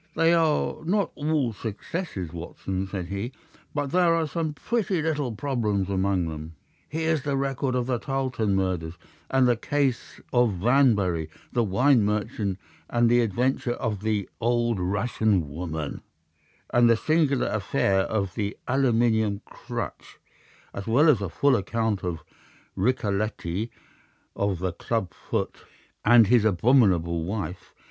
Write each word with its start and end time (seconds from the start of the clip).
"They 0.15 0.33
are 0.33 0.83
not 0.83 1.11
all 1.13 1.53
successes, 1.53 2.33
Watson," 2.33 2.87
said 2.87 3.05
he. 3.09 3.33
"But 3.75 3.91
there 3.91 4.15
are 4.15 4.25
some 4.25 4.55
pretty 4.55 4.99
little 4.99 5.31
problems 5.35 5.91
among 5.91 6.25
them. 6.27 6.55
Here's 6.89 7.21
the 7.21 7.37
record 7.37 7.75
of 7.75 7.85
the 7.85 7.99
Tarleton 7.99 8.55
murders, 8.55 8.95
and 9.29 9.47
the 9.47 9.55
case 9.55 10.19
of 10.33 10.53
Vamberry, 10.53 11.29
the 11.51 11.63
wine 11.63 12.03
merchant, 12.03 12.57
and 12.89 13.11
the 13.11 13.21
adventure 13.21 13.73
of 13.73 14.01
the 14.01 14.27
old 14.39 14.79
Russian 14.79 15.47
woman, 15.51 16.01
and 16.73 16.89
the 16.89 16.97
singular 16.97 17.49
affair 17.49 17.99
of 17.99 18.33
the 18.33 18.57
aluminium 18.67 19.41
crutch, 19.45 20.17
as 20.73 20.87
well 20.87 21.09
as 21.09 21.21
a 21.21 21.29
full 21.29 21.55
account 21.55 22.03
of 22.03 22.23
Ricoletti 22.75 23.69
of 24.35 24.57
the 24.57 24.73
club 24.73 25.13
foot, 25.13 25.57
and 26.03 26.25
his 26.25 26.43
abominable 26.43 27.23
wife. 27.23 27.75